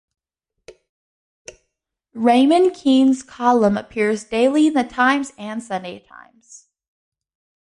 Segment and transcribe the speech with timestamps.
[2.15, 6.65] Raymond Keene's column appears daily in "The Times" and "Sunday Times".